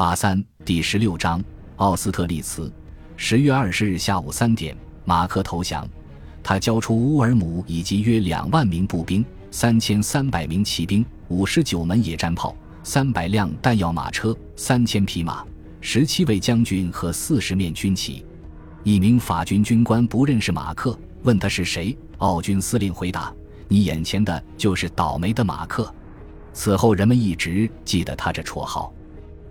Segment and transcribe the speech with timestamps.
[0.00, 1.44] 八三第十六章
[1.76, 2.72] 奥斯特利茨，
[3.18, 5.86] 十月二十日下午三点，马克投降。
[6.42, 15.44] 他交出乌尔姆以及约两万名步兵、三千三百名骑兵、五十九门野战炮、三百辆弹药马车、三千匹马、
[15.82, 18.24] 十七位将军和四十面军旗。
[18.82, 21.94] 一名法军军官不认识马克，问他是谁。
[22.16, 23.30] 奥军司令回答
[23.68, 25.94] ：“你眼前的就是倒霉的马克。”
[26.54, 28.90] 此后，人们一直记得他这绰号。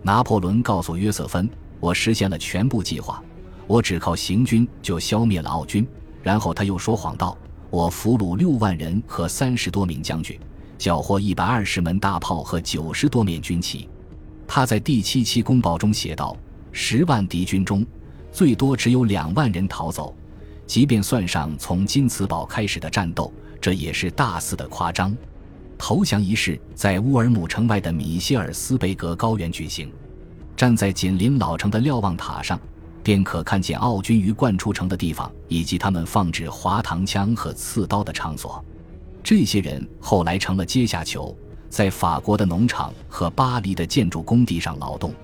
[0.02, 1.48] 拿破仑告诉约瑟芬
[1.78, 3.22] ：“我实现了全部计划，
[3.66, 5.86] 我只靠行军就消灭了奥军。”
[6.22, 7.36] 然后他又说谎道
[7.70, 10.38] ：“我俘虏六万人和三十多名将军，
[10.78, 13.88] 缴获一百二十门大炮和九十多面军旗。”
[14.46, 16.36] 他在第七期公报中写道
[16.72, 17.86] ：“十万敌军中，
[18.32, 20.14] 最多只有两万人逃走。
[20.66, 25.16] 即便算上从金茨堡开始的战斗，这也是大肆的夸张。”
[25.80, 29.90] 投降仪式在乌尔姆城外的米歇尔斯贝格高原举行。
[30.54, 32.60] 站在紧邻老城的瞭望塔上，
[33.02, 38.62] 便可看见奥军鱼贯出城的地方，以及他们放置滑膛枪和刺刀的场所。
[39.24, 41.34] 这些人后来成了阶下囚，
[41.70, 45.14] 在法国的农场和巴黎的建筑工地上劳动。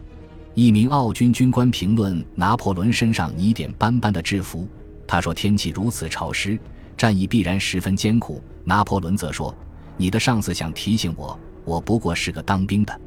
[0.54, 4.66] 一名奥军军官评论拿破仑身上泥点斑斑的制服，
[5.06, 6.58] 他说：“天气如此潮湿，
[6.96, 9.54] 战役必然十分艰苦。”拿破仑则说。
[9.96, 13.00] 你的上司想提醒我，我不过是个当兵的。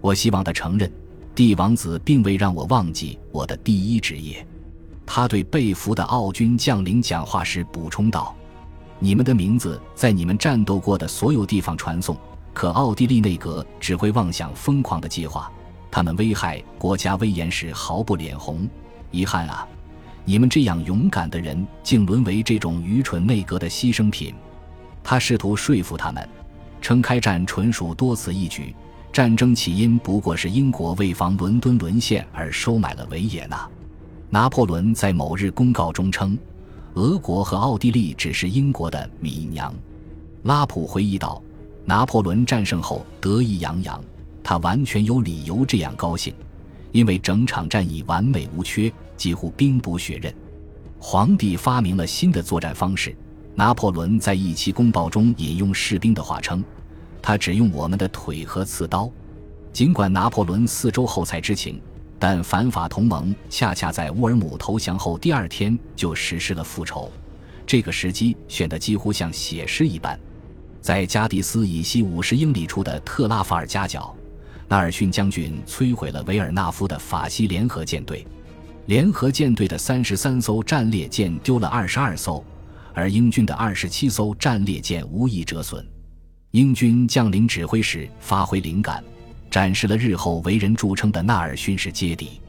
[0.00, 0.90] 我希望他承认，
[1.34, 4.46] 帝王子并未让我忘记我的第一职业。
[5.04, 8.36] 他对被俘的奥军将领讲话时补充道
[9.00, 12.16] ：“你们的名字在你们战斗过的所有地方传颂，
[12.52, 15.50] 可奥地利内阁只会妄想疯狂的计划。
[15.90, 18.68] 他们危害国家威严时毫不脸红。
[19.10, 19.66] 遗憾啊，
[20.24, 24.34] 你们这样勇敢的人竟沦为这种愚蠢内阁的牺牲品。”
[25.02, 26.28] 他试图说服他们，
[26.80, 28.74] 称开战纯属多此一举，
[29.12, 33.68] 战争起因不过是英国为防伦敦沦陷而收买了维也纳。
[34.30, 36.36] 拿破仑在某日公告中称，
[36.94, 39.74] 俄国和奥地利只是英国的米娘。
[40.42, 41.42] 拉普回忆道，
[41.84, 44.02] 拿破仑战胜后得意洋洋，
[44.44, 46.34] 他完全有理由这样高兴，
[46.92, 50.32] 因为整场战役完美无缺，几乎兵不血刃。
[51.00, 53.16] 皇帝发明了新的作战方式。
[53.58, 56.64] 拿破仑在一期公报中引用士兵的话称
[57.20, 59.10] ：“他只用我们的腿和刺刀。”
[59.74, 61.82] 尽管拿破仑四周后才知情，
[62.20, 67.10] 但反法同盟恰恰在乌尔姆投降后第二天就实施了复仇。
[67.66, 70.16] 这个时机选得几乎像写诗一般。
[70.80, 74.14] 在加的斯以西五十英里处的特拉法尔加角，
[74.68, 78.24] 纳尔逊将军摧毁了维尔纳夫的法西联合舰队。
[78.86, 82.44] 联合舰队的三十三艘战列舰丢了二十二艘。
[82.98, 85.86] 而英军的二十七艘战列舰无一折损。
[86.50, 89.04] 英军将领指挥时发挥灵感，
[89.48, 92.40] 展示了日后为人著称的纳尔逊式接敌。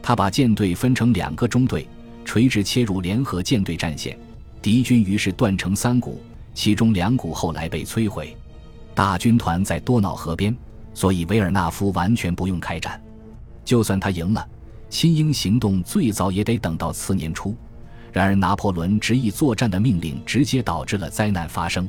[0.00, 1.86] 他把舰队分成两个中队，
[2.24, 4.18] 垂直切入联合舰队战线。
[4.62, 6.18] 敌军于是断成三股，
[6.54, 8.34] 其中两股后来被摧毁。
[8.94, 10.56] 大军团在多瑙河边，
[10.94, 12.98] 所以维尔纳夫完全不用开战。
[13.66, 14.48] 就算他赢了，
[14.88, 17.54] 新英行动最早也得等到次年初。
[18.12, 21.88] 然而，拿破仑执意作战的命令直接导致了灾难发生。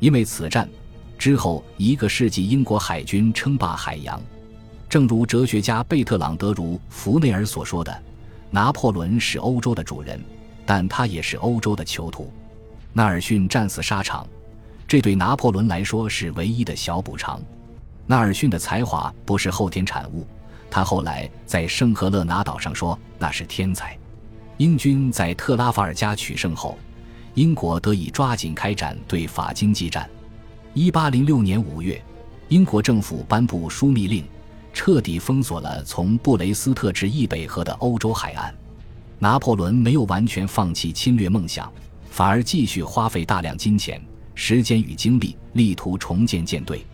[0.00, 0.68] 因为此战
[1.16, 4.20] 之后一个世纪，英国海军称霸海洋。
[4.88, 8.02] 正如哲学家贝特朗德·如弗内尔所说的
[8.50, 10.20] ：“拿破仑是欧洲的主人，
[10.66, 12.32] 但他也是欧洲的囚徒。”
[12.92, 14.26] 纳尔逊战死沙场，
[14.86, 17.42] 这对拿破仑来说是唯一的小补偿。
[18.06, 20.26] 纳尔逊的才华不是后天产物，
[20.70, 23.96] 他后来在圣赫勒拿岛上说那是天才。
[24.58, 26.78] 英军在特拉法尔加取胜后，
[27.34, 30.08] 英国得以抓紧开展对法经济战。
[30.74, 32.00] 一八零六年五月，
[32.48, 34.24] 英国政府颁布枢密令，
[34.72, 38.54] 彻底封锁了从布雷斯特至易北河的欧洲海岸。
[39.18, 41.72] 拿破仑没有完全放弃侵略梦想，
[42.10, 44.00] 反而继续花费大量金钱、
[44.36, 46.84] 时间与精力，力图重建舰队。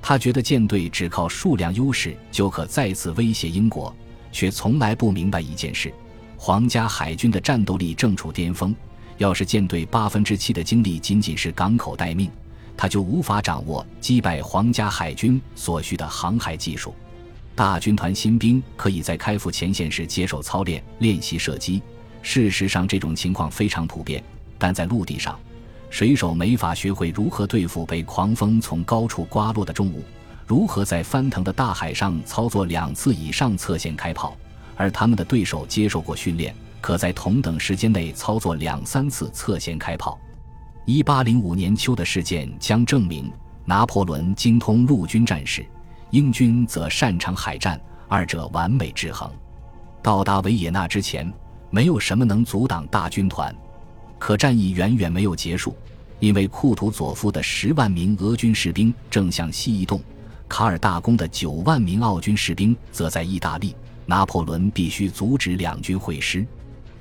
[0.00, 3.92] 他觉得舰队只靠数量优势就可再次威胁英国，
[4.30, 5.92] 却从来不明白一件事。
[6.42, 8.74] 皇家海军的战斗力正处巅峰，
[9.18, 12.30] 要是舰队八分之七的精力仅仅是港口待命，
[12.78, 16.94] 他就无法掌握击败皇家海军所需的航海技术。
[17.54, 21.82] 大军团新兵可以在开赴前线时接受操练、练习射击。
[22.22, 24.24] 事实上，这种情况非常普遍。
[24.56, 25.38] 但在陆地上，
[25.90, 30.02] 水手没法学会如何对付被狂风从高处刮落的重物，
[30.46, 34.34] 如何在翻腾的大海上操作两次以上侧线开炮。
[34.80, 40.18] 而他们的对手接受过训练，可在同等时间内操作两三次侧线开炮。
[40.86, 43.30] 一八零五年秋的事件将证明，
[43.66, 45.66] 拿破仑精通陆军战事，
[46.08, 47.78] 英军则擅长海战，
[48.08, 49.30] 二者完美制衡。
[50.02, 51.30] 到达维也纳之前，
[51.68, 53.54] 没有什么能阻挡大军团。
[54.18, 55.76] 可战役远远没有结束，
[56.20, 60.00] 因为库图佐夫的十万名俄军士兵正向西移动，
[60.48, 63.76] 卡尔大公的九万名奥军士兵则在意大利。
[64.10, 66.44] 拿破仑必须阻止两军会师。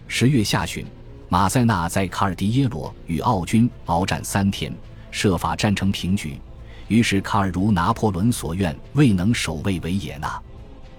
[0.07, 0.85] 十月下旬，
[1.27, 4.71] 马塞纳在卡尔迪耶罗与奥军鏖战三天，
[5.09, 6.39] 设法战成平局。
[6.87, 10.39] 于是卡尔如拿破仑所愿，未能守卫维也纳。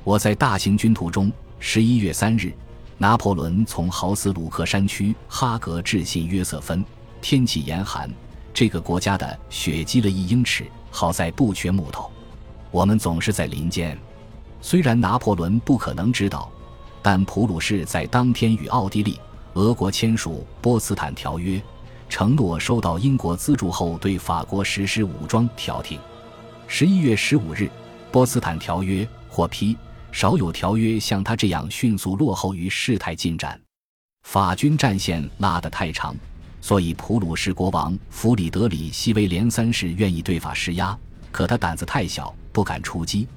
[0.02, 1.30] 我在大行军途中，
[1.60, 2.52] 十一月三日，
[2.98, 6.84] 拿破仑从豪斯鲁克山区哈格致信约瑟芬。
[7.20, 8.10] 天气严寒，
[8.52, 10.66] 这个国家的雪积了一英尺。
[10.90, 12.10] 好在不缺木头，
[12.72, 13.96] 我们总是在林间。
[14.60, 16.50] 虽然拿破仑不可能知道，
[17.02, 19.18] 但普鲁士在当天与奥地利、
[19.54, 21.60] 俄国签署波茨坦条约。
[22.08, 25.96] 承诺收到英国资助后，对法国实施武装调停。
[26.66, 27.70] 十一月十五日，
[28.10, 29.76] 波茨坦条约获批，
[30.10, 33.58] 少有条约像他这样迅速落后于事态进展。
[34.24, 36.14] 法军战线拉得太长，
[36.60, 40.98] 所以普鲁士国王弗里德里希威廉三世愿意对法施压，
[41.30, 43.28] 可他胆子太小，不敢出击，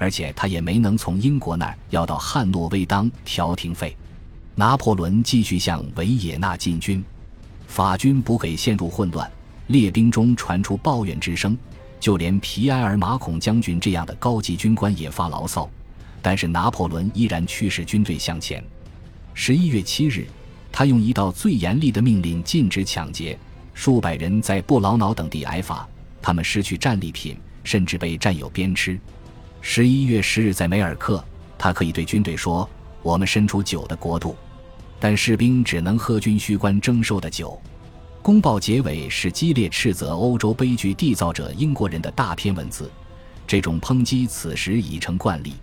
[0.00, 3.94] 而且他也没能从英国那儿要到汉诺威当调停费。
[4.54, 7.04] 拿破仑继续向维也纳进军。
[7.66, 9.30] 法军补给陷入混乱，
[9.66, 11.56] 列兵中传出抱怨之声，
[12.00, 15.68] 就连皮埃尔·马孔将军这样的高级军官也发牢骚。
[16.22, 18.64] 但是拿破仑依然驱使军队向前。
[19.34, 20.26] 十一月七日，
[20.72, 23.38] 他用一道最严厉的命令禁止抢劫，
[23.74, 25.86] 数百人在布劳瑙等地挨罚，
[26.22, 28.98] 他们失去战利品，甚至被战友鞭笞。
[29.62, 31.22] 十一月十日，在梅尔克，
[31.58, 32.68] 他可以对军队说
[33.02, 34.34] ：“我们身处酒的国度。”
[34.98, 37.60] 但士兵只能喝军需官征收的酒。
[38.22, 42.90] 公报结尾是激烈斥责欧洲悲剧缔造者英国人的大篇文字，
[43.46, 45.54] 这种抨击此时已成惯例。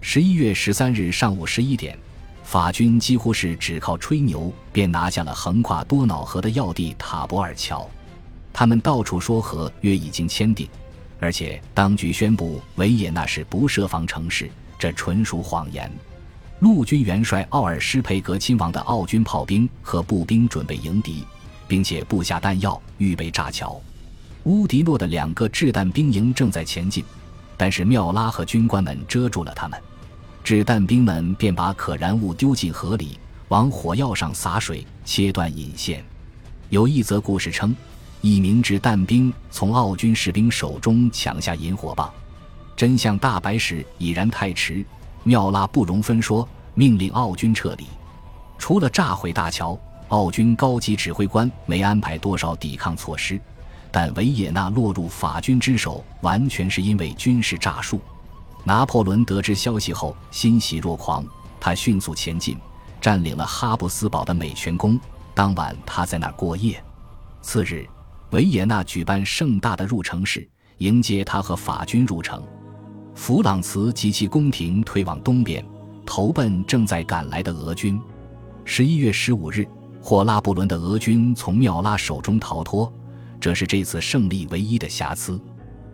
[0.00, 1.98] 十一月十三日上午十一点，
[2.42, 7.88] 法军几乎是只靠吹牛便拿下了横跨多瑙河的要地塔博尔桥。
[8.52, 10.66] 他们到处说和约已经签订，
[11.20, 15.90] 而且当局宣布维也纳是不设防城市，这纯属谎言。
[16.60, 21.24] 陆军元帅奥尔施佩格亲王的奥军炮兵和步兵准备迎敌，
[21.68, 23.80] 并且布下弹药，预备炸桥。
[24.44, 27.04] 乌迪诺的两个掷弹兵营正在前进，
[27.56, 29.78] 但是缪拉和军官们遮住了他们。
[30.42, 33.18] 掷弹兵们便把可燃物丢进河里，
[33.48, 36.02] 往火药上洒水，切断引线。
[36.70, 37.76] 有一则故事称，
[38.20, 42.12] 一名掷弹兵从奥军士兵手中抢下引火棒，
[42.76, 44.84] 真相大白时已然太迟。
[45.22, 47.86] 妙拉不容分说，命令奥军撤离。
[48.58, 49.78] 除了炸毁大桥，
[50.08, 53.40] 奥军高级指挥官没安排多少抵抗措施。
[53.92, 58.00] 但维也纳落入法军之手，完全是因为军事诈术。
[58.62, 61.24] 拿破仑得知消息后，欣喜若狂。
[61.58, 62.56] 他迅速前进，
[63.00, 65.00] 占领了哈布斯堡的美泉宫。
[65.34, 66.82] 当晚，他在那儿过夜。
[67.42, 67.88] 次日，
[68.30, 70.48] 维也纳举办盛大的入城式，
[70.78, 72.42] 迎接他和法军入城。
[73.14, 75.64] 弗朗茨及其宫廷退往东边，
[76.06, 78.00] 投奔正在赶来的俄军。
[78.64, 79.66] 十一月十五日，
[80.00, 82.90] 霍拉布伦的俄军从缪拉手中逃脱，
[83.40, 85.40] 这是这次胜利唯一的瑕疵。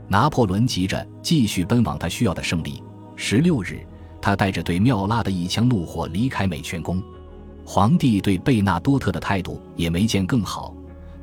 [0.08, 2.82] 拿破仑急着继续奔往他需要的胜利。
[3.16, 3.80] 十六日，
[4.20, 7.02] 他带着对缪拉的一腔怒火离开美泉宫。
[7.64, 10.72] 皇帝对贝纳多特的态度也没见更好。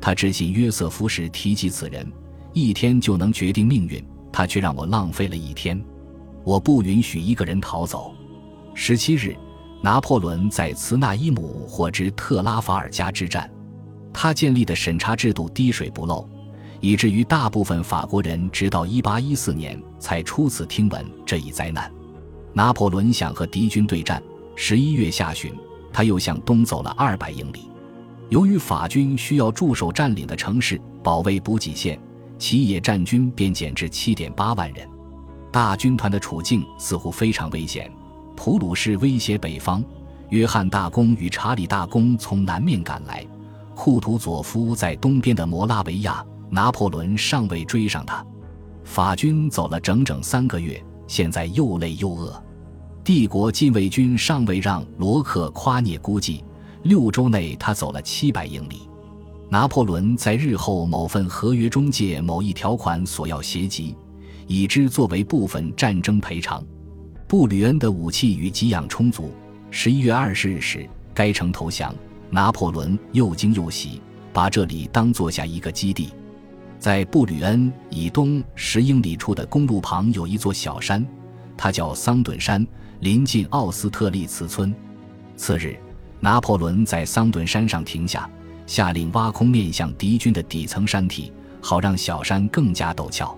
[0.05, 2.05] 他致信约瑟夫时提及此人，
[2.51, 5.81] 一天就能决定命运，他却让我浪费了一天。
[6.43, 8.13] 我不允许一个人逃走。
[8.74, 9.33] 十七日，
[9.81, 13.50] 拿破仑在茨纳伊姆获知特拉法尔加之战，
[14.12, 16.27] 他建立的审查制度滴水不漏，
[16.81, 21.89] 以至于大部分法国人直到一八一四年才初次听闻这一灾难。
[22.51, 24.22] 拿破仑想和敌军对战。
[24.53, 25.55] 十一月下旬，
[25.93, 27.69] 他又向东走了二百英里。
[28.33, 31.99] 由于法军需要驻守占领的城市，保卫补给线，
[32.39, 34.89] 其野战军便减至七点八万人。
[35.51, 37.91] 大军团的处境似乎非常危险，
[38.35, 39.83] 普鲁士威胁北方，
[40.29, 43.23] 约翰大公与查理大公从南面赶来，
[43.75, 48.25] 库图佐夫在东边的摩拉维亚，拿破仑尚未追上他。
[48.83, 52.43] 法军走了整整三个月，现在又累又饿。
[53.03, 56.43] 帝国禁卫军尚未让罗克夸涅估计，
[56.83, 58.87] 六周内他走了七百英里。
[59.49, 63.95] 拿破仑在日后某份合约中借某一条款索要协及。
[64.47, 66.63] 已知作为部分战争赔偿。
[67.27, 69.31] 布吕恩的武器与给养充足。
[69.71, 71.93] 十一月二十日时，该城投降。
[72.29, 74.01] 拿破仑又惊又喜，
[74.33, 76.09] 把这里当做下一个基地。
[76.79, 81.05] 在布吕恩以东十英里处的公路旁有一座小山，
[81.55, 82.65] 它叫桑顿山，
[82.99, 84.73] 临近奥斯特利茨村。
[85.37, 85.77] 次日，
[86.24, 88.30] 拿破仑在桑顿山上停下，
[88.65, 93.38] 下令挖空面向敌军的底层山体，好让小山更加陡峭。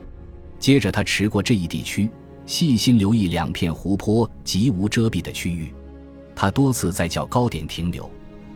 [0.60, 2.08] 接着，他驰过这一地区，
[2.46, 5.74] 细心留意两片湖泊极无遮蔽的区域。
[6.36, 8.08] 他多次在较高点停留，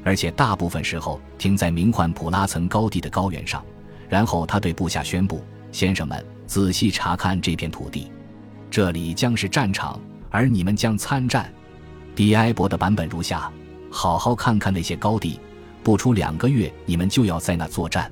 [0.03, 3.65] 而且大部分时候停在名唤普拉岑高地的高原上。
[4.07, 5.43] 然后他对部下宣布
[5.73, 8.11] ：“先生们，仔细查看这片土地，
[8.69, 11.51] 这里将是战场，而你们将参战。”
[12.15, 13.51] 迪埃博的版本如下
[13.91, 15.39] ：“好好看看那些高地，
[15.83, 18.11] 不出两个月，你们就要在那作战。”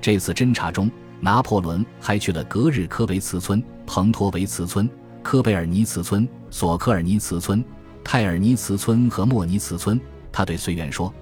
[0.00, 0.90] 这次侦察中。
[1.18, 4.88] 拿破仑还去了格日科维茨村、彭托维茨村、
[5.22, 7.64] 科贝尔尼茨村、索科尔尼茨村、
[8.04, 9.98] 泰尔尼茨村和莫尼茨村。
[10.30, 11.12] 他对绥远说：“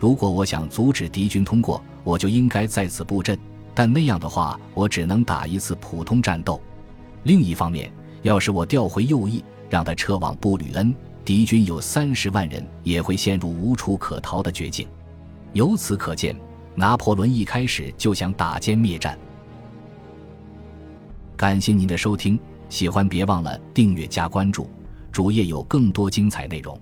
[0.00, 3.38] 如果我想阻止敌军通过，我就应该在此布阵。
[3.74, 6.58] 但那样的话，我只能打一次普通战斗。
[7.24, 7.92] 另一方面，
[8.22, 10.94] 要是我调回右翼，让他撤往布吕恩，
[11.24, 14.86] 敌军有三十万人，也会陷入无处可逃的绝境。
[15.52, 16.34] 由此可见，
[16.74, 19.18] 拿破仑一开始就想打歼灭战。”
[21.36, 22.38] 感谢您的收听，
[22.68, 24.68] 喜欢别忘了订阅加关注，
[25.10, 26.80] 主页有更多精彩内容。